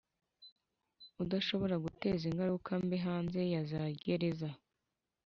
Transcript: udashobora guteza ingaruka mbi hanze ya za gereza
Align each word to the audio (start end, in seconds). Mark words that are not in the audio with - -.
udashobora 1.23 1.75
guteza 1.85 2.23
ingaruka 2.31 2.71
mbi 2.83 2.97
hanze 3.05 3.39
ya 3.53 3.61
za 3.71 3.83
gereza 4.01 4.49